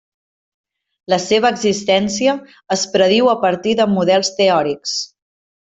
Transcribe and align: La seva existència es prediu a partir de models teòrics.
La 1.13 1.19
seva 1.25 1.51
existència 1.57 2.35
es 2.79 2.87
prediu 2.97 3.33
a 3.35 3.39
partir 3.47 3.79
de 3.83 3.91
models 3.95 4.37
teòrics. 4.43 4.99